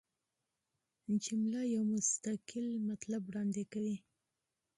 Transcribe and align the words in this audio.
فقره 1.03 1.61
یو 1.75 1.83
مستقل 1.93 2.67
مطلب 2.89 3.21
وړاندي 3.25 3.63
کوي. 3.73 3.97